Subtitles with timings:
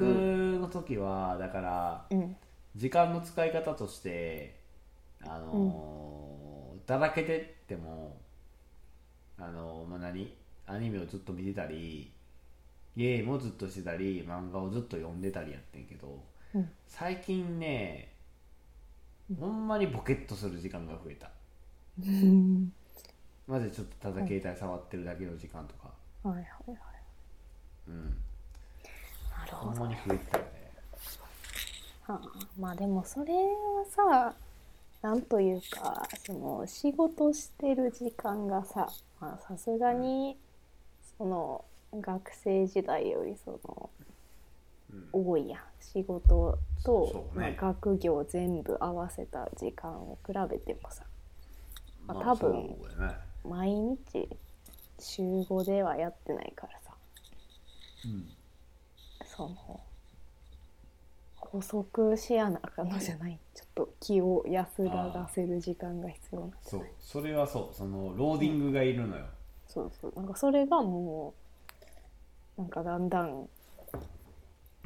[0.00, 2.36] 学の時はだからうん。
[2.76, 4.60] 時間の使い方として
[5.22, 8.16] あのーだらけてっても
[9.38, 10.34] あのーまあ何？
[10.66, 12.12] アニメをずっと見てたり
[12.96, 16.22] ゲームをずっとしてたり漫画をずっと読んでたりやってんけど
[16.54, 16.70] うん。
[16.86, 18.12] 最近ね
[19.38, 21.30] ほんまにボケっとする時間が増えた。
[22.00, 22.72] うん。
[23.46, 25.90] マジでちょっとただ携帯触ってるだけの時間とか。
[26.22, 26.78] はいはいはい。
[27.88, 28.16] うん
[29.56, 30.50] ほんまに増えてたよね。
[32.06, 32.20] はあ、
[32.58, 34.34] まあでもそれはさ
[35.02, 38.88] なんというかその仕事してる時間がさ
[39.20, 40.36] まあさすがに
[41.18, 41.64] その
[42.00, 43.90] 学生時代よりその
[44.92, 45.08] うん。
[45.12, 45.60] 多いやん。
[45.80, 47.56] 仕事と、ね。
[47.56, 51.04] まあ、学業全部合わせた時間を比べてもさ。
[52.06, 52.76] まあ多分
[53.44, 54.28] 毎日
[54.98, 56.94] 週5ではやってないからさ。
[58.04, 58.39] うん
[59.40, 59.80] その
[61.36, 63.38] 補足しやなあかんのじゃない。
[63.54, 66.46] ちょっと気を安らがせる時間が必要な。
[66.46, 66.80] んじゃそう。
[66.80, 67.74] ないそれはそう。
[67.74, 69.24] そのローディングがいるのよ、
[69.66, 70.12] そうそう。
[70.14, 71.34] なんかそれがも
[72.58, 73.48] うなんかだんだん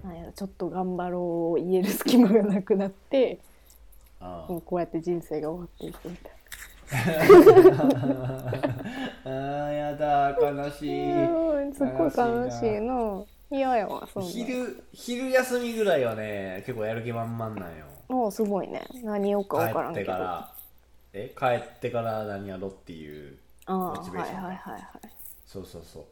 [0.02, 3.40] なんやろちょっと頑張ろう言える隙間がなくなって
[4.20, 6.32] あもうこうやって人生が終わっていくみたい
[9.24, 11.08] あーやだ悲しい。
[11.08, 17.86] なうんすっごい楽しいの嫌やわそんな昼昼休みぐらいはね結構やる気満々なんよ。
[18.08, 18.82] もうすごいね。
[19.02, 20.52] 何をか分からん帰ってから。
[21.12, 21.32] え？
[21.38, 24.42] 帰ってから何やろっていうああモチベーション。
[24.44, 24.82] はいはいはいはい。
[25.46, 26.04] そうそうそう。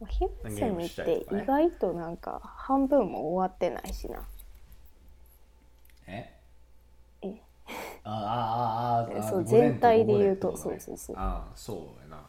[0.00, 4.22] まあ昼休みって意外となんか半分も終わってないしな。
[6.06, 6.32] え？
[7.22, 7.42] え？
[8.02, 10.92] ああああああそう午前全体で言うと午後でってことね。
[10.92, 11.16] そうそうそう。
[11.16, 12.22] ああそうやな。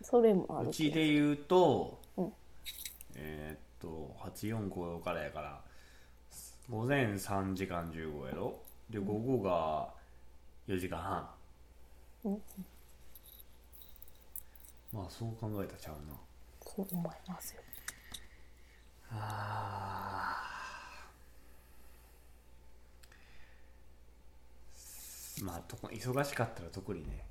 [0.00, 2.01] それもあるうちで言うと、うん
[3.24, 5.60] えーっと845からやから
[6.68, 8.60] 午前3時間15やろ
[8.90, 9.88] で午後が
[10.68, 11.28] 4時間半、
[12.24, 12.42] うん
[14.92, 16.14] まあそう考えたらちゃうな。
[16.60, 17.62] そう思いますよ。
[19.10, 25.44] あー。
[25.44, 27.24] まあとこ忙しかったら特にね。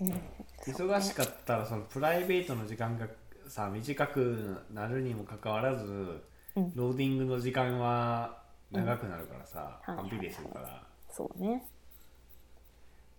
[0.00, 0.20] うん。
[0.66, 3.08] 忙しかったらそのプライベートの時間が
[3.50, 6.22] さ短くなるにもかかわらず、
[6.54, 6.72] うん。
[6.76, 8.38] ローディングの時間は
[8.70, 9.96] 長くなるからさ、うん。
[9.96, 11.66] 反比例するから、そうね。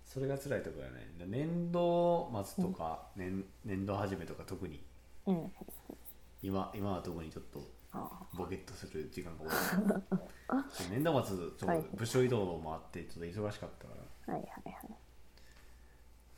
[0.05, 1.11] それが辛いところやね。
[1.19, 4.81] で年度末とか、年年度始めとか特に
[5.25, 5.51] うん。
[6.41, 7.61] 今今は特にちょっと
[7.91, 10.87] あボケっとする時間が多い。
[10.91, 11.83] 年度末ちょっとはい。
[11.93, 13.93] 部署移動もあってちょっと忙しかったか
[14.27, 14.33] ら。
[14.33, 14.75] あはいはいはい。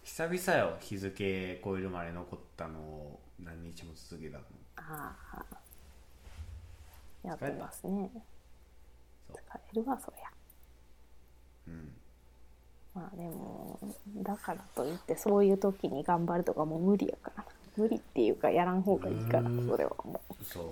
[0.02, 4.44] 久々よ日付超えるまで残ったのを何日も続けたの
[4.78, 5.46] ああ
[7.24, 8.10] やってますね。
[9.32, 9.36] 疲
[9.76, 10.30] れるわそりゃ。
[11.68, 11.94] うん。
[12.94, 13.80] まあでも
[14.18, 17.44] だからといってそういう時に頑張るとかもう無理やから。
[17.44, 19.68] な無理っていうかやらん方がいいからうん。
[19.68, 20.66] それはもそう。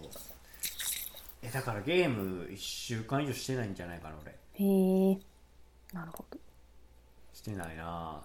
[1.41, 4.31] えだからゲーム1週間以上してないんじゃないかな俺。
[4.31, 5.17] うへえ。
[5.93, 6.37] なるほど。
[7.33, 8.21] してないな。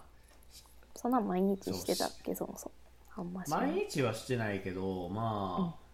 [0.96, 2.34] そんな毎日してたっけ？
[2.34, 2.72] そもそも
[3.16, 3.60] あんましない。
[3.72, 5.84] 毎日はしてないけどまあ、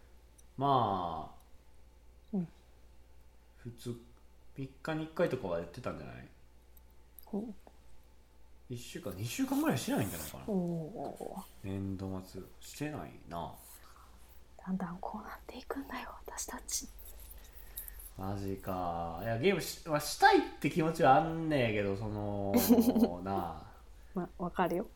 [0.57, 2.49] まあ、うん。
[3.59, 3.91] 普通
[4.59, 6.29] 3日に1回とかはやってたんじゃない？
[7.35, 7.55] うん
[8.71, 13.53] 1週間2週間ぐらいしてないんじゃないかな、おお年度末してないな。
[14.67, 16.89] だんだんこうなっていくんだよ私たち。
[18.17, 19.21] マジか。
[19.23, 22.53] いやゲームし,、まあ、したいって気持ちはあんねえけどその
[23.25, 23.63] な
[24.15, 24.87] まあわかるよ。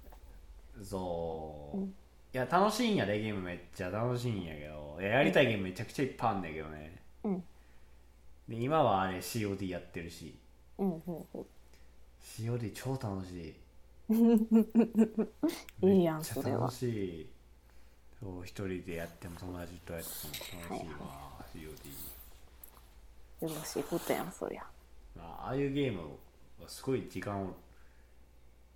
[0.80, 1.94] あそう、うん
[2.36, 3.40] いや楽しいんやでゲーム。
[3.40, 4.98] めっちゃ楽しいんやけど。
[5.00, 7.00] いややりたいゲームめちゃくちゃいっぱいあんねんけどね。
[7.24, 7.42] うん。
[8.46, 10.36] で今はあれ COD やってるし。
[10.76, 11.46] うんうんうん。
[12.20, 13.54] COD 超楽しい。
[15.88, 17.26] いいやんめっちゃそれは楽しい。
[18.20, 20.08] そう一人でやっても友達とやって
[20.68, 24.64] も楽しいわ、COD よろしいことやんそりゃ。
[25.16, 26.02] まあああいうゲーム
[26.60, 27.56] はすごい時間を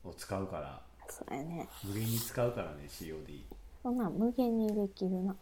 [0.03, 1.69] を使うからそうやね。
[1.85, 3.43] 無限に使うからね COD
[3.83, 5.35] そんなん無限にできるな。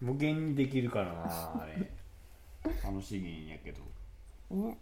[0.00, 1.22] 無限にできるからな
[1.62, 1.90] あれ。
[2.82, 3.80] 楽しいんやけど。
[4.54, 4.78] ね。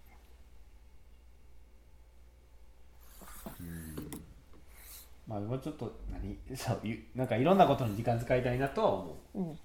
[5.26, 6.36] まあもうちょっと何？
[6.56, 6.80] そう
[7.14, 9.38] なんかいろんなことに時間使いたいなとは思う。
[9.40, 9.58] うん。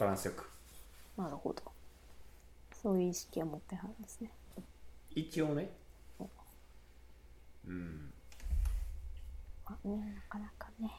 [0.00, 0.50] バランスよく。
[1.16, 1.62] なるほど。
[2.82, 4.30] そういう意識を持ってはるんですね。
[5.14, 5.70] 一応ね。
[7.66, 8.12] うん
[9.68, 10.90] まあねなかなかね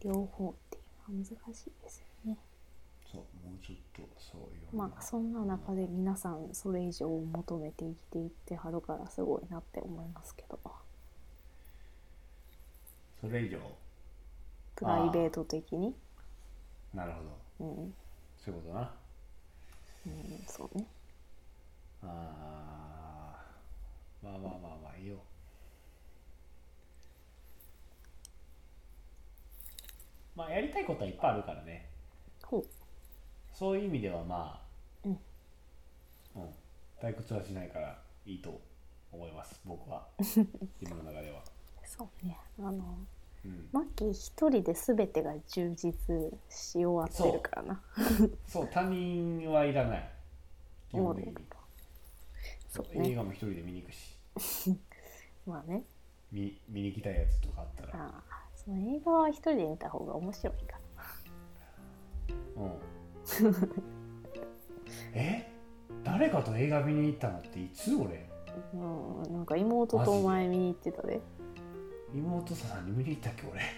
[0.00, 2.38] 両方っていうのは難しいですよね。
[3.10, 10.58] そうもうちょっとそういうまあそんな中で皆さんそれ以上を求めて生きていってはるからすごいなって思いますけど。
[13.20, 13.58] それ以上？
[14.74, 15.94] プライベート的に？
[16.92, 17.22] なるほ
[17.60, 17.66] ど。
[17.66, 17.94] うん、うん、
[18.44, 18.94] そういうことな。
[20.48, 20.86] そうね。
[22.02, 25.18] あーまあまあまあまあいいよ
[30.34, 31.88] まあやりたいことはいっぱいあるからね。
[32.44, 32.64] ほう。
[33.52, 34.60] そういう意味ではま
[35.04, 35.12] あうん。
[35.12, 35.18] うん。
[37.00, 38.60] 退屈はしないからいいと
[39.12, 40.06] 思います僕は。
[40.18, 40.44] 自
[40.88, 41.42] 分の中では。
[41.84, 42.38] そうね。
[42.58, 42.96] あの
[43.44, 43.68] うん。
[43.72, 45.92] マッキー一人で全てが充実
[46.48, 47.82] し終わってるからな。
[48.46, 48.68] そう。
[48.68, 50.10] 他人はいらない。
[50.90, 51.34] 基本的に。
[52.70, 54.16] そう映ね画も一人で見に行くし。
[55.46, 55.84] まあね。
[56.30, 58.06] 見見に行きたいやつとかあったら。
[58.06, 60.78] ああその映画は一人で見た方が面白いか
[62.56, 63.56] うん。
[65.14, 65.48] え？
[66.04, 68.28] 誰かと映画見に行ったのっていつ俺？
[68.74, 71.20] なうんなんか妹と前見に行ってたで。
[72.14, 73.60] 妹さんに見に行ったっけ俺？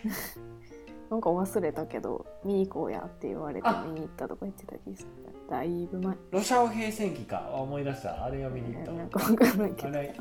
[1.10, 3.84] なんか忘れたけど見に行こうやって言われてあ！
[3.86, 5.08] 見に行ったとか言ってた気がする。
[5.50, 6.16] だいぶ前。
[6.30, 7.50] ロシアオ平戦記か。
[7.52, 8.24] あ思い出した。
[8.24, 8.90] あれは見に行った。
[8.92, 9.88] わなんか分からないけど。
[9.88, 10.14] あれ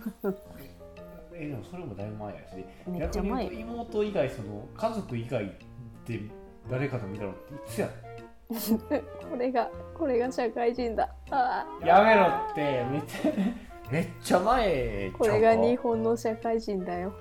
[1.35, 2.55] えでもそれもだいぶ前やし
[2.87, 5.45] めっちゃ前逆に言うと妹以外その家族以外
[6.05, 6.21] で
[6.69, 7.89] 誰かと見たのっていつや
[9.29, 11.09] これがこれが社会人だ。
[11.83, 13.31] やめろってめっちゃ
[13.91, 17.13] めっちゃ前これが日本本の社会人だよ。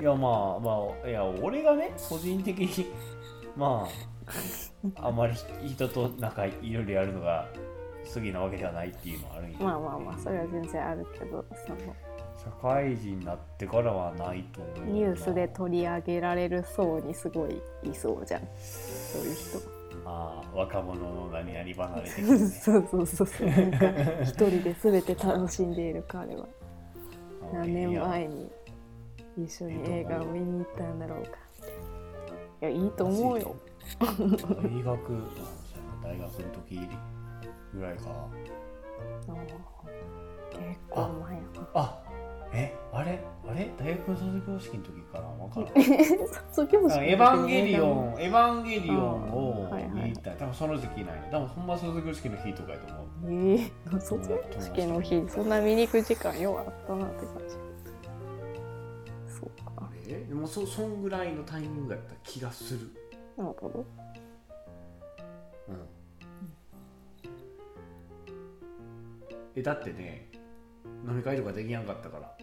[0.00, 2.86] いやまあまあいや俺がね個人的に
[3.56, 3.88] ま
[4.96, 5.34] ああまり
[5.66, 7.48] 人と仲いろいろやるのが
[8.14, 11.94] 好きなわけではないっていうのはあるんやまあまあまあそれは全然あるけどその
[12.38, 14.84] 社会人になってからはないと思うな。
[14.86, 18.42] ニュースで取り上げられる層にすごいいそうじゃん。
[18.60, 19.58] そういう人。
[20.04, 22.38] ああ若者の何々離れてね。
[22.48, 23.50] そうそうそうそう。
[23.50, 23.86] なんか
[24.22, 26.46] 一人で全て楽しんでいる彼は。
[27.52, 28.50] 何年前に
[29.36, 31.30] 一緒に映画を見に行ったんだろうか。
[32.62, 33.56] いやいいと思うよ。
[34.00, 34.06] 大
[34.82, 35.22] 学
[36.02, 36.88] 大学の時
[37.74, 38.04] ぐらいか。
[39.28, 39.36] あー
[40.50, 41.68] 結構前やな。
[41.74, 42.02] あ
[42.52, 43.22] えあれ？
[43.46, 43.70] あれ？
[43.78, 45.84] 大学の卒業式の時かな分からん
[46.50, 51.28] 卒業式エヴァンゲリオン、エヴァンゲリオンを見に行った、多分その時期ないの。
[51.30, 53.54] 多分ほんま卒業式の日とかやと思う。
[53.56, 57.54] ええ卒業式の日そんな見に行く時間ようあったなって感じ。
[59.38, 59.72] そうか。
[59.76, 62.90] あれでもそそんぐらいのタイミングやった気がする。
[63.36, 63.86] なるほど。
[65.68, 65.88] うん。
[69.54, 70.30] え、だってね、
[71.08, 72.36] 飲み会とかできやんかったから、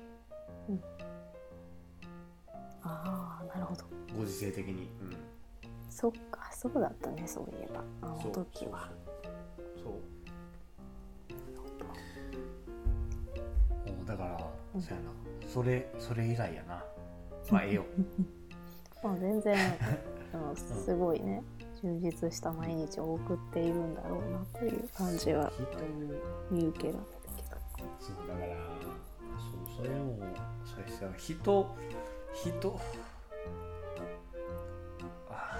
[2.81, 3.83] ああなるほど
[4.17, 4.89] ご時世的に。
[5.01, 5.15] うん。
[5.89, 8.89] そっかそうだったねそういえばあの時は
[9.81, 9.93] そう。
[14.01, 15.11] おだから、うんそうやな。
[15.47, 16.83] それ、それ以来やな。
[17.49, 17.85] まあ、ええよ。
[19.03, 19.55] まあ全然
[20.33, 21.43] あのすごいね
[21.81, 25.65] 充実した毎日を送っているんだろうなという感じは人
[26.51, 26.99] 見受けら
[28.05, 28.47] そうだから
[29.39, 30.19] そうそれも
[30.63, 31.09] そうですよ。
[31.17, 31.75] 人
[32.33, 32.79] 人
[35.29, 35.57] あ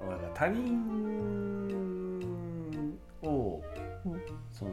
[0.00, 0.78] だから他人
[3.22, 3.62] を、
[4.04, 4.20] うん
[4.52, 4.70] その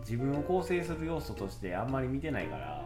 [0.00, 2.84] 自分を構成する要素としてあんまり見てないから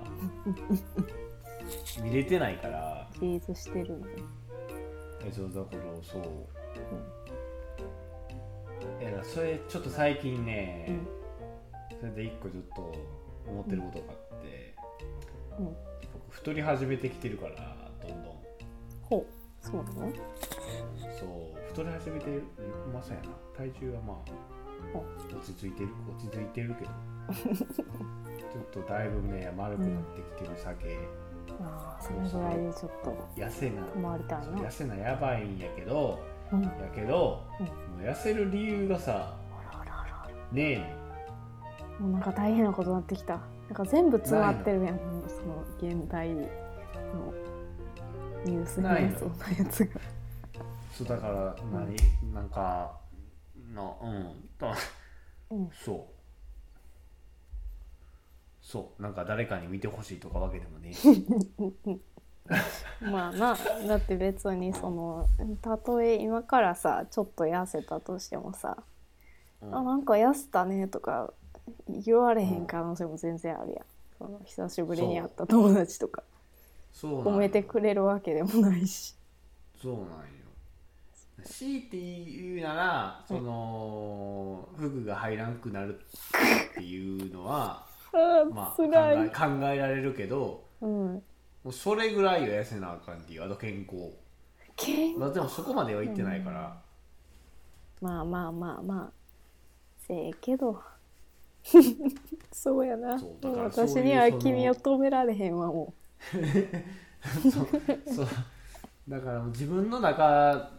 [2.02, 3.08] 見れてないから。
[3.14, 4.14] 自立してるのね。
[5.24, 6.22] えそうだからそう、
[9.00, 11.06] いやだからそれちょっと最近ね、うん。
[12.00, 12.92] それで一個ちょっと
[13.46, 14.74] 思ってることがあって、
[15.58, 15.64] うん。
[15.66, 15.76] 僕
[16.30, 17.54] 太り始めてきてるから
[18.06, 18.34] どんどん。
[19.02, 19.26] ほう。
[19.60, 20.12] そうなの？
[21.18, 21.28] そう。
[21.68, 22.42] 太り始めてる
[22.92, 23.28] まあそうやな。
[23.56, 24.96] 体重はまあ
[25.34, 26.90] 落ち着いてる落ち着いてるけど。
[28.52, 30.98] ちょっとだいぶね丸くなってきてる酒、
[31.60, 36.22] ああそれぐらいでちょっと痩せな痩せなやばいんやけど
[36.52, 36.62] うん。
[36.62, 37.66] やけど、うん。
[37.66, 37.72] も
[38.02, 39.36] う痩せる理由がさ
[40.50, 41.01] ねえねん
[42.02, 43.34] もうなんか大変なことになってきた。
[43.36, 43.40] な
[43.70, 44.98] んか全部詰まってるやん。
[44.98, 46.42] その現代の
[48.44, 50.00] ニュースになそんなやつが
[50.92, 51.96] そうだから何、
[52.34, 52.98] なんか
[53.72, 54.48] のうん。
[54.58, 54.74] だ
[55.50, 55.70] うん。
[55.72, 55.98] そう。
[58.60, 60.92] そうなんか誰かに見てほしいとかわけでもね
[63.00, 63.56] まあな。
[63.86, 65.28] だって別にその
[65.60, 68.76] たとえ今からさちょっと痩せたとしてもさ
[69.62, 69.76] 「うん。
[69.76, 71.32] あなんか痩せたね」とか
[71.88, 73.84] 言われへん可能性も全然あるやん、
[74.18, 76.22] その久しぶりに会った友達とか。
[76.92, 77.10] そう。
[77.12, 79.14] なんよ褒めてくれるわけでもないし。
[79.80, 80.06] そうなんよ。
[81.44, 90.90] 強いて言うならその服が入らんくなるっていうのはあまあ考辛い、え考えられるけどうん。
[91.64, 94.12] もうそれぐらいは痩せなあかんっていうあと健康。
[94.76, 96.80] けんまあでもそこまでは言ってないから、
[98.00, 99.22] まあまあまあまあ。
[100.06, 100.82] せえけど
[102.52, 103.18] そうやな。
[103.18, 105.94] そうだからそう私にはその君を止められへんわも
[107.42, 107.52] そう
[108.14, 108.26] そう
[109.08, 110.70] だからもう自分の中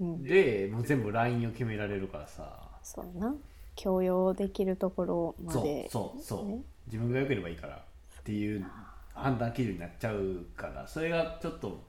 [0.00, 2.68] う、うん、でもう全部ラインを決められるからさ。
[2.82, 3.34] そうやな。
[3.76, 6.62] 許容できるところまそうでそうそう、ね。
[6.86, 7.76] 自分が良ければいいから。
[7.76, 8.64] っていう
[9.12, 10.86] 判断基準になっちゃうから。
[10.86, 11.84] それがちょっと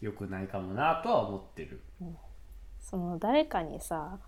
[0.00, 1.80] 良くないかもなとは思ってる、
[2.80, 4.18] その誰かにさ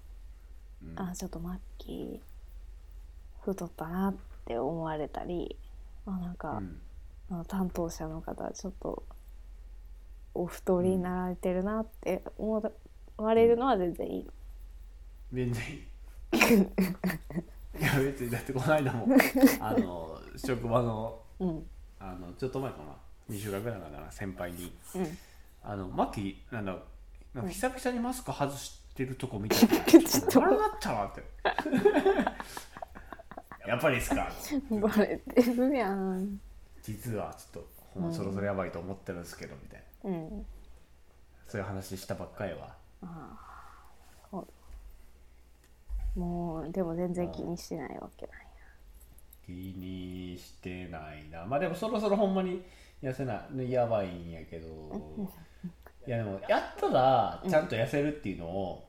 [0.82, 0.98] うん。
[0.98, 2.35] あちょっとマッキー
[3.52, 5.56] 太ったなって思われたり
[6.06, 6.80] あなんか、うん。
[7.28, 9.02] あの担当者の方ちょっと
[10.32, 12.62] お太りになられてるなって思
[13.16, 14.24] われるのは全然いい。
[14.24, 14.30] の、
[15.32, 15.82] 全然いい。
[17.80, 19.06] いや別にだってこの間も
[19.60, 21.66] あの職場のうん。
[21.98, 22.84] あのちょっと前かな。
[23.34, 24.72] 2週間ぐらい前かな先輩に。
[24.94, 25.18] うん
[25.64, 26.76] 「あのマッキーなんだ
[27.34, 29.56] なんか久々にマスク外してるとこ見て。
[29.66, 30.40] ちょっと。
[30.40, 31.24] 笑ったなって
[33.66, 34.28] やっぱりですか？
[34.70, 36.40] バレてるやん。
[36.82, 40.10] 実はちょっとほんまそろそろやばいと思ってるんですけどみたいな。
[40.10, 40.46] うん。
[41.46, 42.76] そういう話したばっかりは
[46.16, 48.36] もうでも全然気にしてないわけない
[49.46, 51.44] 気にしてないな。
[51.44, 52.64] まあでもそろそろほんまに
[53.02, 54.66] 痩せないやばいんやけど。
[56.06, 58.88] いやでもやったらちゃんと痩せるっていうのを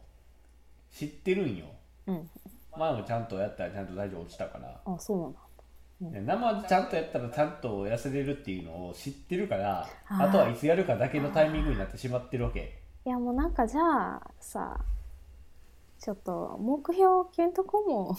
[0.91, 1.65] 知ってるんよ。
[2.07, 2.29] うん
[2.77, 4.79] 前もちゃんとやったらちゃんと体重落ちたから。
[4.86, 5.39] あそうなんだ。
[6.00, 12.79] で生でちゃんとやったらちゃんと痩せれるっていうのを知ってるからあとはいつやるかだけのタイミングになってしまってるわけ。
[13.05, 14.79] いやもうなんかじゃあさ
[16.00, 18.15] ちょっと目標決めとこも。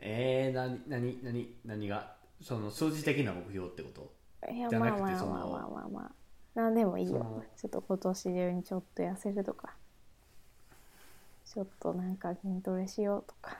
[0.00, 2.16] えー、なになになに何が？
[2.40, 4.52] その数字的な目標ってこと？
[4.52, 6.10] いやじゃなくてまあまあまあそのまあまあまあ。
[6.54, 7.12] なんでもいいよ。
[7.12, 9.76] そのちょっと今年中にちょっと痩せるとか
[11.52, 13.56] ちょっとなんか筋トレしようとか、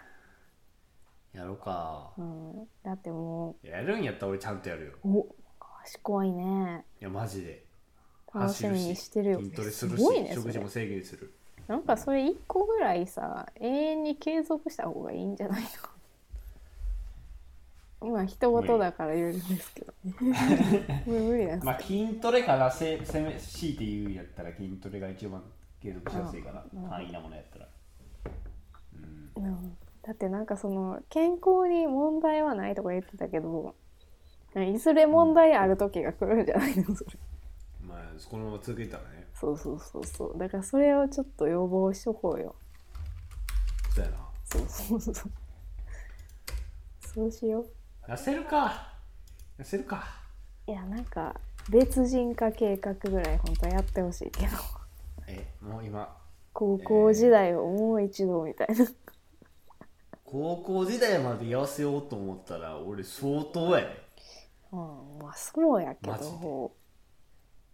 [1.34, 2.11] やろうか。
[2.16, 4.92] うん、だってもやるんやったら俺ちゃんとやるよ。
[5.04, 6.84] うお賢いね。
[7.00, 7.64] いやマジで。
[8.34, 9.38] 楽しみにしてるよ。
[9.40, 11.34] 走筋トレするしすごいね食事も制限する。
[11.68, 15.62] なんかそれ一個ぐらいさ永遠に継続した方がいいんじゃない
[18.00, 18.08] の？
[18.11, 20.14] まあ人事だから言えるんですけどね。
[20.18, 21.20] 無理。
[21.28, 25.42] 無理なんですまあ筋トレからせ攻め強いて言うんやったら筋トレが一番
[25.82, 26.64] 継続しやすいかな。
[26.72, 27.68] うん簡易なものやったら
[29.37, 29.45] うん。
[29.45, 33.77] うんだってなんかその健康に問題はないとか言ってたけど
[34.57, 37.11] いずれ問題ある時が来るんじゃないのそれ。
[37.87, 37.99] まあ
[38.29, 39.29] このまま続けたらね。
[39.33, 40.39] そうそうそうそう。
[40.39, 42.55] だからそれをちょっと予防しとこうよ。
[43.95, 44.17] そうやな。
[44.45, 45.15] そうそうそう。
[47.01, 48.11] そうしよう。
[48.11, 48.93] 痩せるか。
[49.59, 50.05] 痩せるか。
[50.67, 54.57] いやなんか別人化計画ぐらい本当はやってほしいけど。
[55.29, 56.15] えもう今。
[56.53, 58.85] 高校時代をもう一度みたいな、
[60.33, 63.87] 高校時代まで痩せようと思ったら俺相当やね
[64.73, 64.79] うん、
[65.21, 66.31] まあそうやけマジで。
[66.41, 66.73] ど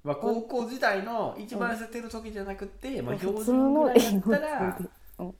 [0.03, 5.35] まあ、高校時代の一番痩せてる時じゃなくて、まあ、標普通準ぐのらいだったらそれでうん。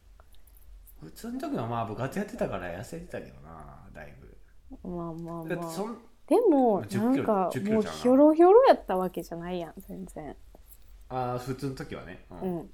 [1.01, 4.89] 普通の時はまあ部活やってたから痩せてたけどなだいぶ。
[4.89, 5.49] まあまあまあ。
[5.49, 5.99] だってそん
[6.29, 10.37] でも10なんか10キロもうひょろひょろやったわけじゃないやん全然。
[11.09, 12.27] ああ普通の時はね。
[12.31, 12.59] うん、うん。
[12.61, 12.69] うん。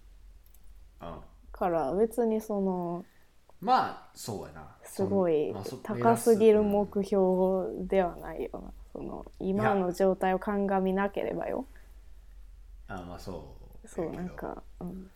[1.51, 3.07] から別にその
[3.65, 4.77] まあそうやな。
[4.85, 8.61] すごい高すぎる目目標ではないよな
[8.93, 11.67] その今の状態を鑑みなければよ。
[12.87, 15.11] あまあそうそうなんか、うん、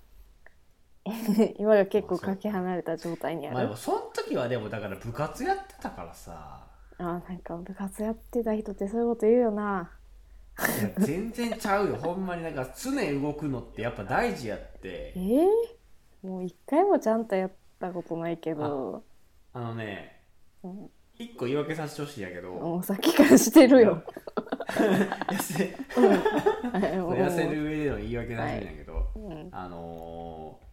[1.59, 3.55] 今が結構かけ離れた状態にある。
[3.55, 6.67] まあでもその時はでもだから部活やってたからさ。
[7.01, 9.93] あなんか部活やってた人ってそういうこと言うよな。
[10.99, 11.97] 全然ちゃうよ。
[11.97, 12.91] ほんまになんか常
[13.21, 15.13] 動くのってやっぱ大事やって。
[15.15, 19.05] えー、もう一回もちゃんとやったことないけど。
[19.53, 20.23] あのね
[20.63, 20.91] うん。
[21.19, 24.01] 一個言い訳させてほしいんやけど、もうさっきからしてるよ。
[24.69, 25.43] 痩
[27.35, 29.49] せる上での言い訳なんやけど、うん。
[29.51, 30.69] あのー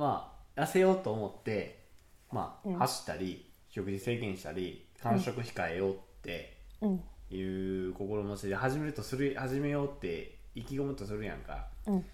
[0.00, 1.86] まあ痩せようと思って
[2.30, 2.78] まあ、うん。
[2.78, 7.00] 走ったり食事制限したり間食控えようってうん。
[7.30, 7.42] い
[7.88, 11.68] う心持ちで始めるとする始めようって意気込むとするやんか。
[11.86, 12.04] うん。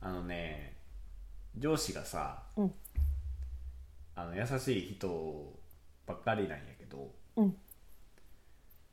[0.00, 0.76] あのね
[1.56, 2.74] 上司がさうん
[4.16, 5.52] あの優しい人
[6.06, 7.56] ばっかりなんやけどうん。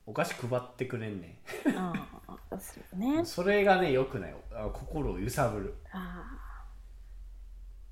[0.05, 1.39] お菓子配ってくれんね
[1.75, 1.93] あ
[2.27, 3.21] あそうね。
[3.21, 5.75] ん それがねよくないあ心を揺さぶる。
[5.91, 6.23] あ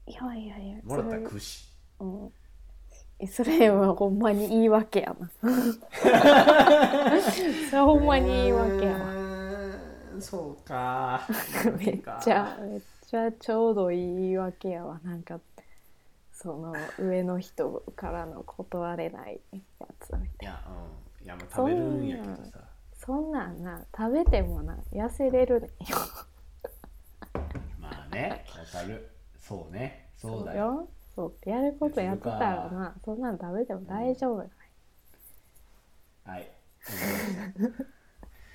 [0.07, 1.69] いやいやいやもらったそれ串
[1.99, 2.33] うん。
[3.19, 5.29] えそれはほんまに言い訳やな。
[5.41, 5.47] そ
[7.75, 9.13] れはほんまに言い訳やわ。
[9.13, 11.21] うーんそうか。
[11.77, 14.99] めっちゃめっちゃちょうどいい言い訳やわ。
[15.03, 15.39] なんか
[16.41, 20.63] その上の人からの断れないやつみたいいや
[21.19, 21.25] うん。
[21.25, 22.59] いやもう食べるんやけどさ。
[22.93, 23.85] そんなんな。
[23.95, 25.97] 食べてもな痩せれるねんよ。
[27.77, 29.09] まあねわかる。
[29.37, 30.11] そうね。
[30.17, 30.65] そうだよ。
[30.65, 30.89] よ。
[31.13, 31.49] そう。
[31.49, 34.47] やることやってたらなそんなん食べても大丈夫や
[36.23, 36.41] はい。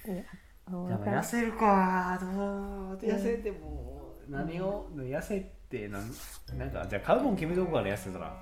[0.06, 0.14] いや
[0.70, 2.18] でも痩せるか。
[2.18, 6.10] どう痩せても何を痩せってなん
[6.58, 8.36] なんかじゃあ買うもん決めとこうから痩せたら。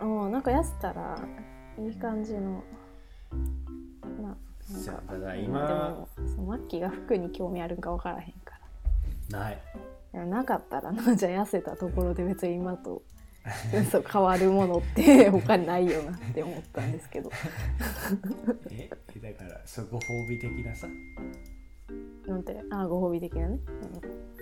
[0.00, 1.18] もうなんか痩せたら
[1.78, 2.62] いい感じの。
[4.20, 5.02] ななんか。
[5.08, 8.58] あだからで今もそのマッキーが服に興味あるんか分からへんか
[9.30, 9.38] ら。
[9.38, 9.58] ない。
[10.12, 13.02] でもなかったらなじゃあ痩せたところで別に今と
[13.90, 17.30] そう変わるものって 他にないよなって思ったんですけど。
[18.70, 18.90] え
[19.20, 20.86] だからそご褒美的なさ、
[22.26, 24.35] なんてあご褒美的なね、うん、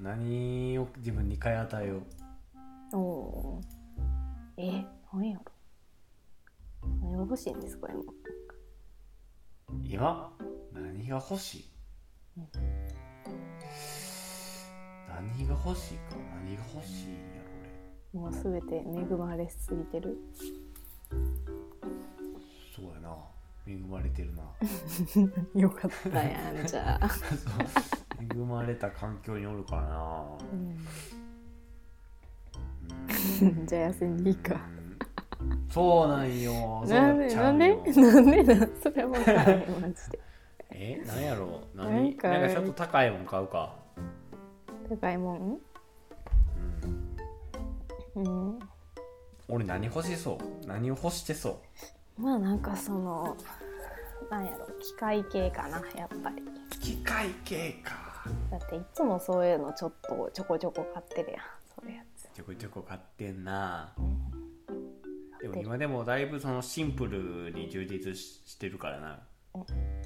[0.00, 2.96] 何を自分に買い与えよう？
[2.96, 4.62] うん、おー。
[4.62, 5.44] え何やろ
[7.02, 8.02] 何が欲しいんですか今？
[9.84, 10.32] 今？
[10.72, 11.64] 何が欲しい、
[12.36, 12.48] うん
[15.08, 16.16] 何が欲しいか？
[16.34, 17.42] 何が欲しいんや
[18.14, 20.16] ろもう全て恵まれすぎてる？
[21.12, 21.20] 俺
[22.74, 23.16] そうやな。
[23.66, 24.42] 恵まれてるな。
[25.60, 27.08] よかったやんじゃあ、
[28.20, 30.24] 恵まれた環境におるからな。
[33.42, 34.60] うん、じゃあ痩せにいいか
[35.40, 35.66] うん。
[35.70, 36.84] そうなんよ。
[36.86, 38.42] なんでちなんでなんで？
[38.42, 40.18] なんそれは分からへんマジで。
[40.70, 41.02] え？
[41.06, 41.62] なんやろ？
[41.74, 43.74] うなん何かなんかちょっと高いもん買うか。
[44.88, 45.58] 高いもん？
[48.16, 48.48] うん。
[48.50, 48.58] うん。
[49.48, 50.66] 俺何欲しそう？
[50.66, 51.60] 何を欲してそ
[52.18, 52.22] う？
[52.22, 53.36] まあなんかその
[54.30, 54.66] なんやろ？
[54.80, 56.42] 機械系かなやっぱり。
[56.80, 58.09] 機械系か
[58.50, 61.40] だっていつもそういうのちょっとちょこちょこ買ってるやん
[61.74, 62.28] そういうやつ。
[62.34, 63.94] ちょこちょこ買ってんな。
[63.98, 64.30] うん
[65.40, 69.20] でも今でもだいぶそのシンプルに充実ししてるからな。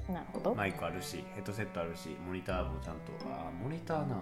[0.09, 4.21] なるほど、マイクあるしヘッドセットあるしモニターもちゃんとあーモニターな。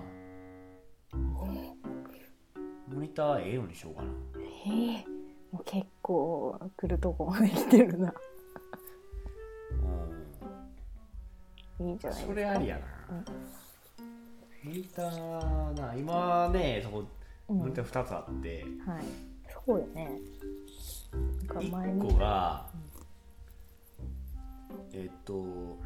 [1.13, 4.10] モニターええようにしようかな。
[4.39, 5.06] ええ。
[5.51, 8.13] もう結構来るとこまで来てるな。
[11.79, 11.88] うん。
[11.88, 12.34] いいんじゃないですか。
[12.34, 13.25] それありやな、うん
[14.63, 17.04] モニターな今ねそこ
[17.49, 17.58] うん。
[17.58, 19.04] モニター2つあって、はい。
[19.65, 20.19] そうよね。
[21.12, 22.69] なんか前1に個が、
[24.93, 25.78] えっと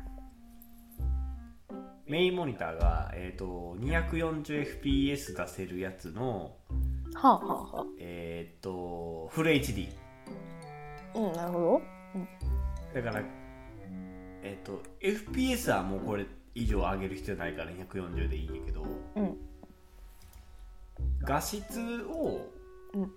[2.06, 6.56] メインモニターが、えっと 240fps 出せるやつの
[7.14, 9.90] はあはあはえっとフル HD
[11.16, 11.82] あうんなるほ
[12.94, 13.24] だから
[14.44, 16.26] えっと FPS はもうこれ
[16.58, 18.82] 以上上げる必要ないから240でいいんやけど。
[18.82, 19.38] どうん。
[21.22, 22.50] 画質を
[22.94, 23.12] うん。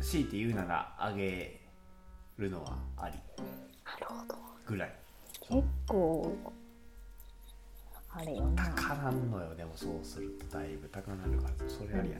[0.00, 1.60] 強いて言うなら上げ
[2.38, 3.18] るのはあり。
[3.84, 4.36] なるほど。
[4.66, 4.94] ぐらい。
[5.40, 6.32] 結構
[8.08, 8.64] あれよな。
[8.68, 9.54] 高なんのよ。
[9.56, 11.68] でもそうするとだいぶ高なるから。
[11.68, 12.18] それありや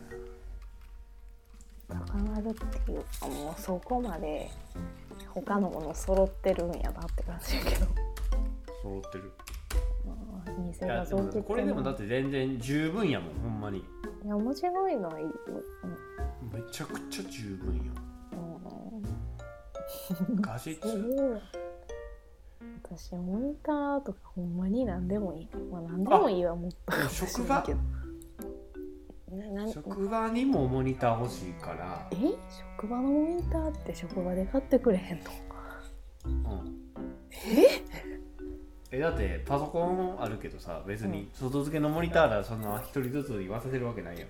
[1.88, 4.50] な、高なるっていうかもうそこまで
[5.28, 7.86] 他のもの揃ってるんやなって感じやけど。
[8.82, 9.32] 揃ってる
[10.80, 13.78] うん偽いやでも画像ってこれでもだって全然十分やもんほんまに。
[13.78, 13.82] い
[14.28, 15.32] や面白いのはいいよ、
[16.52, 17.82] めちゃくちゃ十分よ
[18.32, 18.36] う
[20.32, 20.40] ん。
[20.40, 20.78] 画質。
[20.82, 21.40] うん、
[22.82, 25.48] 私モニターとかほんまに何でもいい。
[25.70, 27.08] まあ何でもいいはもっと。
[27.10, 27.64] 職場？
[29.72, 32.08] 職場にもモニター欲しいから。
[32.12, 32.16] え？
[32.78, 35.24] 職場のモニターって職場で買ってくれへんの？
[36.24, 36.28] う
[36.64, 36.74] ん。
[37.30, 37.82] え？
[38.98, 44.28] だってパソコンあるけどさ別に外付けのモニターだらそんな一人ずつ言わせてるわけないやん。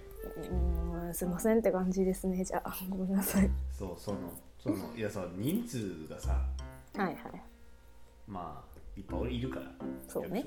[1.06, 2.44] うんすいませんって感じですね。
[2.44, 3.50] じゃあごめんなさい。
[3.70, 4.18] そうその
[4.58, 6.40] そのいやさ人数がさ
[6.96, 7.16] はいはい。
[8.26, 9.66] まあいっぱいいるから
[10.08, 10.46] そうね。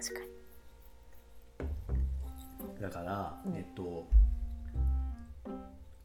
[0.00, 0.32] 確かに
[2.80, 3.54] だから、うん。
[3.56, 4.06] えっと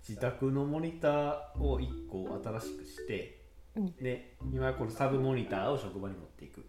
[0.07, 3.36] 自宅のモニターを1個新しくして、
[3.77, 3.95] うん。
[3.97, 6.65] で今このサブモニターを職場に持っていく。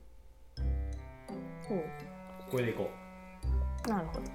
[2.50, 2.88] これでいこ
[3.86, 4.20] う、なるほど。
[4.20, 4.30] はい、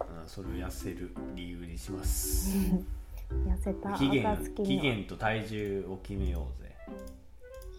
[0.00, 2.56] あそれを痩せる理由にします。
[3.46, 6.74] 痩せた期限期限と体重を決めようぜ。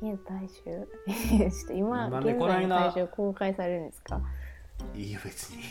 [0.02, 0.88] 現体重？
[1.50, 4.22] ちょっと今今ね現在の体重公開されるんですか？
[4.94, 5.64] いいよ別に。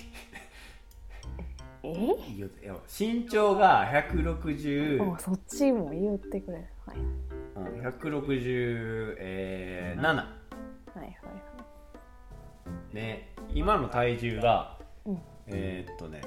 [1.83, 1.89] え？
[1.93, 2.49] いいよ。
[2.89, 6.59] 身長が160、あそっちも言ってくれ。
[6.59, 6.99] るはい。
[6.99, 7.34] うん、
[7.83, 11.15] 167、えー、7はいはい
[12.95, 15.19] で今の体重がうん。
[15.47, 16.23] えーっとね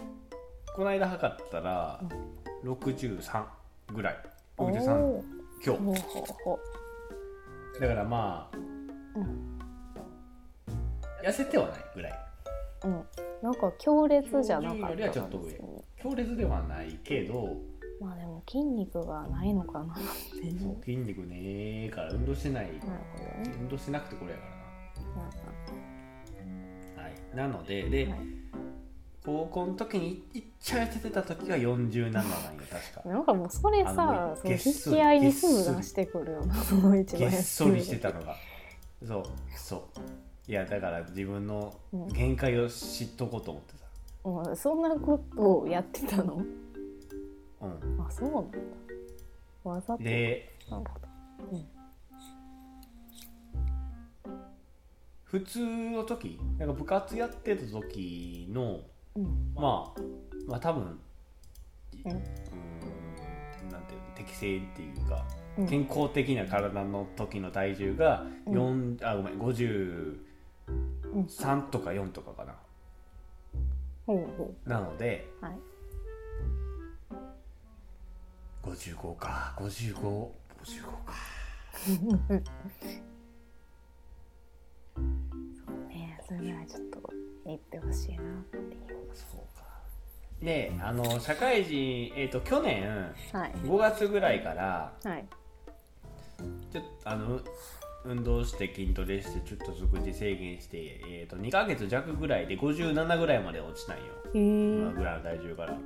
[0.75, 1.99] この間測ったら
[2.63, 3.43] 63
[3.93, 4.17] ぐらい。
[4.57, 5.23] 63お
[5.65, 6.03] 今日。
[7.79, 8.57] だからまあ
[9.15, 9.59] ううん。
[11.25, 12.19] 痩せてはないぐらい。
[12.83, 13.03] うん。
[13.41, 15.45] なんか強烈じゃなかった標準よりはちょっと上。
[15.45, 17.57] 別に強烈ではないけど
[17.99, 19.93] まあでも筋肉がないのかな。
[19.93, 20.03] って
[20.59, 25.23] そう筋肉ねえから運動してないなるほどね運動してなくてこれやから
[26.43, 27.35] うんなはい。
[27.35, 28.19] なのでで、はい。
[29.25, 32.29] 高校の時にいっちゃ痩せてた時が47なんよ
[32.71, 33.09] 確か。
[33.09, 37.29] なんかもうそれあのさそのげっそり引き合いにすぐ出してくるよなその一番。
[37.29, 38.35] げっそりしてたののが。
[39.05, 39.23] そう
[39.57, 39.81] そう。
[40.49, 42.07] いやだから自分のうん。
[42.09, 43.73] 限界を知っとこうと思って
[44.23, 46.37] うんそんなことをやってたの？
[46.37, 46.41] た
[47.61, 48.01] うん。
[48.05, 48.57] あそうなんだ。
[49.63, 50.03] わざと。
[50.03, 51.07] でなるほど。
[55.23, 56.39] 普通の時？
[56.57, 58.81] なんか部活やってた時の
[59.15, 59.53] うん。
[59.55, 59.99] まあ
[60.47, 60.97] まあ多分う
[62.05, 62.11] うん。
[62.11, 62.17] ーん
[63.69, 64.05] なんていうの？
[64.15, 65.25] 適正っていうか
[65.57, 65.67] うん。
[65.67, 70.15] 健康的な体の時の体重が4、あごめん53
[71.69, 72.55] とか4とかかな。
[74.05, 75.55] ほうほなのでうはい
[78.67, 79.53] 55か。
[79.57, 80.31] 5555
[81.05, 81.13] か。
[85.89, 86.19] ね。
[86.27, 87.13] それぐらいちょっと
[87.45, 89.09] 言ってほしいなっていう。
[89.13, 89.65] そうか。
[90.41, 93.51] であの社会人えっ、と去年はい。
[93.63, 95.25] 5月ぐらいからはい。
[96.71, 97.39] ちょっとあの
[98.05, 100.77] 運動して筋トレしてちょっと食事制限して、
[101.09, 104.03] えー、と2ヶ月弱ぐらいで57ぐらいまで落ちないよ。
[104.33, 105.77] 今ぐらいの体重から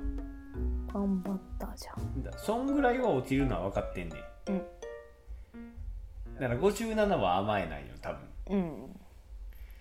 [0.92, 2.22] 頑張ったじゃん。
[2.22, 4.16] だそんぐらいは落ちるのは分かってんね
[4.48, 4.52] ん。
[4.52, 4.62] うん。
[6.40, 8.20] だから57は甘えないよ多分。
[8.50, 9.00] うん。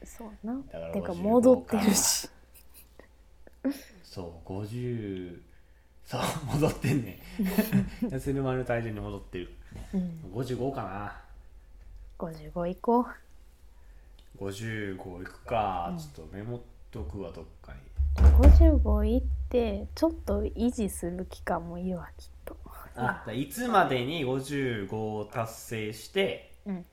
[0.04, 0.56] そうな。
[0.72, 2.30] だからてか55戻ってるし。
[4.04, 5.42] そう50
[6.06, 6.22] そう
[6.56, 8.08] 戻ってんねん。
[8.08, 9.54] 痩せる前の体重に戻ってる。
[9.94, 10.22] うん。
[10.34, 11.22] 55かな。
[12.18, 13.06] 55いこう。
[14.44, 17.80] 55いくか、ちょっとメモっとくわどっかに
[18.16, 22.58] 55いってちょっと維持する期間もいるわきっと。
[22.96, 26.86] あいつまでに55を達成してうん。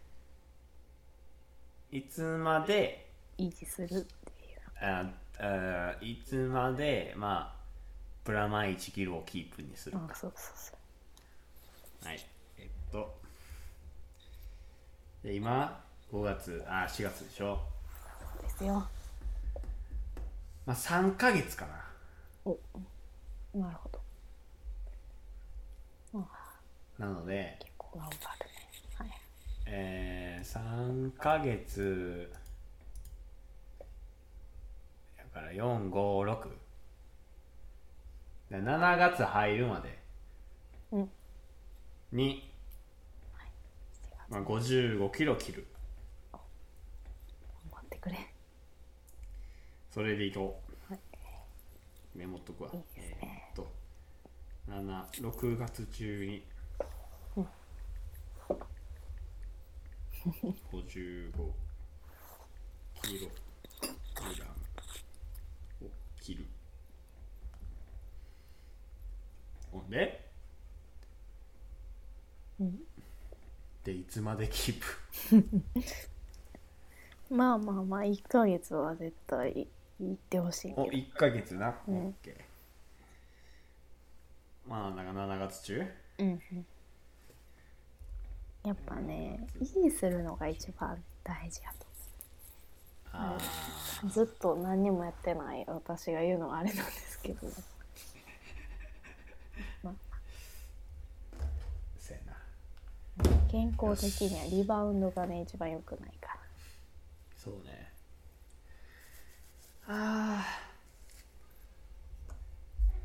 [1.90, 4.04] いつまで維持するっていう。
[4.80, 7.58] ああいつまでまあ
[8.24, 10.72] プラマイ1キロをキープにするあそうそうそ
[12.04, 12.06] う。
[12.06, 12.20] はい。
[12.58, 13.18] えっと。
[15.24, 17.58] で今5月あ4月でしょ。
[18.20, 18.86] そうですよ
[20.68, 21.72] まあ3ヶ月かな。
[22.44, 22.58] お
[23.58, 24.00] なるほど。
[26.20, 26.26] あ
[26.98, 27.56] なので。
[27.58, 28.20] 結構頑張るね。
[28.98, 29.08] はい。
[29.64, 32.30] えー、3ヶ月。
[35.16, 36.48] だから456
[38.50, 39.98] で7月入るまで。
[40.92, 41.10] うん。
[42.12, 42.52] に、
[44.28, 45.66] まあ、55キロ切る。
[46.30, 46.42] 頑
[47.72, 48.34] 張ってくれ
[49.98, 51.00] それでいこう、はい。
[52.14, 52.70] メモっとくわ。
[52.72, 53.18] いいですね。
[53.20, 53.66] えーっと
[54.68, 56.44] 76月中に、
[60.70, 61.32] 55
[63.02, 63.26] キロ。
[63.26, 64.46] グラ
[65.80, 66.44] ムを切る。
[69.72, 70.30] ほんで、
[72.60, 72.78] うん。
[73.82, 74.80] でいつまでキー
[75.28, 75.44] プ？
[77.34, 79.66] まあまあまあ1ヶ月は絶対
[80.00, 82.06] 行ってほしいけおど1ヶ月な、うん。
[82.06, 82.34] オッケー。
[84.68, 85.82] まあなんか7月中？
[86.18, 86.66] うんうん。
[88.64, 91.86] やっぱね維持するのが一番大事やと
[93.12, 93.38] あ
[94.10, 97.48] ずっと何にもやってない私が言うのはあれなんですけど。
[99.84, 99.92] あ。
[101.98, 102.36] そうやな。
[103.50, 106.38] 健康的にはリバウンドがね一番良くないから。
[107.36, 107.92] そうね
[109.86, 110.44] あ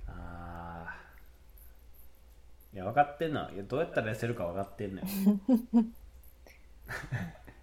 [0.08, 5.08] ーあーいや分かってんのいやどうやったら痩せるか分かってんのよ。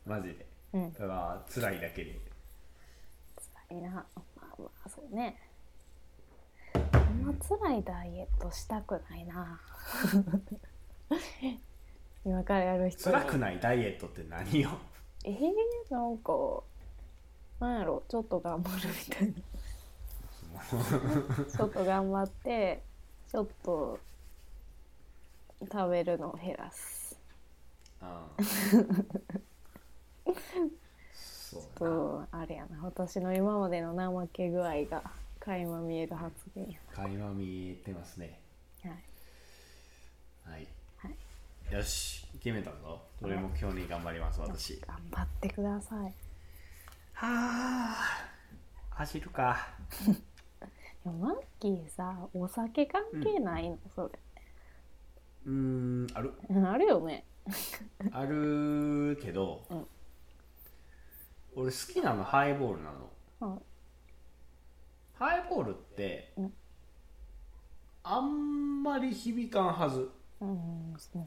[0.04, 0.46] マジで。
[0.72, 0.92] うん。
[0.92, 2.18] だから辛いだけで
[3.68, 3.90] 辛いな。
[3.90, 4.20] まあ
[4.58, 5.38] まあそうね。
[6.74, 9.60] あんま辛いダイエットしたくないな。
[12.24, 13.08] 今からやる人。
[13.10, 14.70] に辛くないダイエットって何よ？
[15.24, 15.40] えー、
[15.90, 16.32] なんか
[17.60, 18.02] なんやろ？
[18.08, 19.34] ちょっと頑張るみたいな。
[21.56, 22.82] ちょっと頑張って
[23.30, 23.98] ちょっと
[25.60, 27.18] 食べるのを減らす。
[28.02, 28.80] うん
[31.50, 32.78] そうとあれやな。
[32.82, 35.02] 私の今までの怠け具合が
[35.40, 38.40] 垣間見える発言や垣間見えてますね。
[38.84, 38.92] はい。
[40.44, 40.68] はい、
[40.98, 41.74] はい。
[41.74, 42.24] よし。
[42.42, 43.02] 決めたぞ。
[43.20, 44.80] それ目標に頑張ります私。
[44.86, 45.98] 頑張ってください。
[45.98, 46.12] は
[47.22, 47.96] あ。
[48.90, 49.68] 走るか。
[51.04, 54.18] でもマッキーさお酒関係ないの、それ
[55.46, 56.32] うーんある。
[56.48, 57.24] う んあるよね。
[58.12, 59.86] あるけど、うん。
[61.56, 63.10] 俺好きなのハイボールなの。
[63.52, 63.60] はい
[65.14, 66.52] ハイボールって、うん。
[68.02, 70.10] あんまり響かんはず。
[70.40, 71.26] うんそう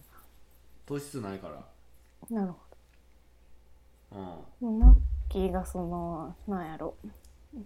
[0.86, 1.66] 糖質ないから。
[2.30, 2.54] なる
[4.12, 4.18] ほ
[4.62, 4.80] うん。
[4.80, 4.96] どマッ
[5.30, 6.96] キーがそのなんやろ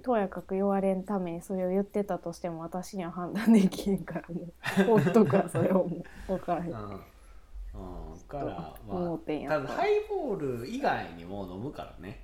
[0.04, 6.72] とやかく言われんためにそれを言ってたとしても私には判断できへんからもうほっとくわそれをもう分からへん。
[6.72, 6.92] うん。
[6.92, 8.20] うん。
[8.28, 8.46] から
[8.88, 9.62] まあた。
[9.62, 12.24] だハイボール以外にも飲むからね。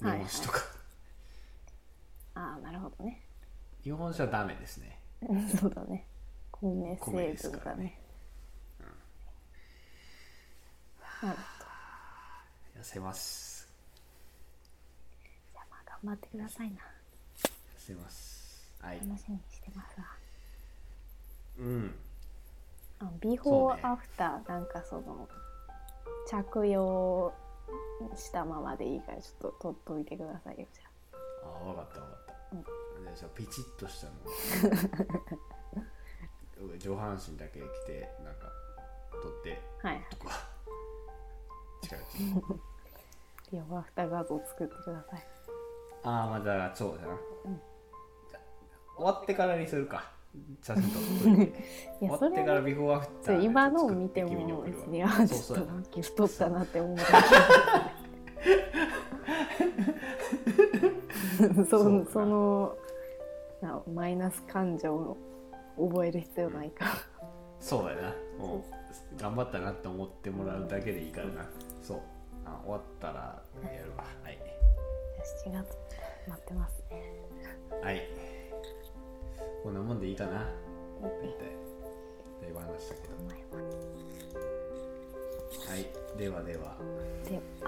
[0.00, 0.18] 日はい。
[0.18, 0.60] 本酒とか、
[2.34, 3.22] ああなるほどね。
[3.82, 5.00] 日本酒はダメですね。
[5.60, 6.06] そうだね。
[6.50, 7.76] 米米成ですからね。
[7.76, 8.00] 分がね。
[11.22, 11.58] なるほど。
[12.80, 13.57] 痩せます
[16.04, 16.76] 張ってくださいな。
[16.76, 16.78] 痩
[17.76, 18.72] せます。
[18.80, 19.00] はい。
[19.00, 20.06] 楽しみにしてますわ。
[21.58, 21.94] うん。
[23.00, 25.28] あのビフォーアフターなんかその
[26.28, 27.32] 着用
[28.16, 30.80] したままでいいからちょっと取っといてくださいよじ
[31.44, 31.64] あ。
[31.64, 32.56] 分かった分かった、う
[33.12, 33.14] ん。
[33.14, 34.12] じゃあピチッとしたの。
[36.78, 38.52] 上半身だけ着てなんか
[39.22, 40.06] 取ってゃあはい。
[40.10, 40.48] とか。
[41.84, 41.98] 違う。
[43.50, 45.37] ビフォーアフター画像作ってください
[46.04, 47.18] ああまあだからそうだな、ん。
[48.30, 48.40] じゃあ
[48.96, 50.10] 終わってからにするか。
[50.62, 51.02] 写真撮っ
[51.36, 51.42] て。
[51.50, 57.04] い終やわってからビフォーアフターそう今のを見ても別にあちょっとなマッキー太ったなって思うそ
[61.64, 62.04] そう。
[62.04, 62.76] か その
[63.60, 65.16] なマイナス感情を
[65.78, 66.90] 覚える必要ないから。
[67.58, 68.14] そうやな。
[68.38, 68.62] もう
[69.20, 71.46] 頑張ったなって思ってもらうだけでいいからな。
[71.82, 72.00] そう。
[72.44, 74.04] あ終わったらやるわ。
[74.22, 74.38] はい。
[75.46, 75.76] 7月
[76.28, 77.02] 待ってますね。
[77.82, 78.02] はい。
[79.62, 80.46] こんなもんでいいかな？
[81.00, 81.38] 大体
[82.42, 83.14] だいぶ話したけど。
[85.68, 85.86] はい。
[86.18, 86.76] ではでは。
[87.28, 87.66] であ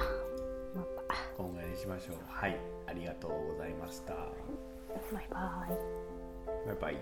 [0.75, 1.15] また。
[1.37, 2.17] 今回にしましょう。
[2.27, 2.59] はい。
[2.87, 4.15] ありがとうございました。
[4.15, 4.21] バ
[5.21, 5.77] イバイ。
[6.67, 6.97] バイバイ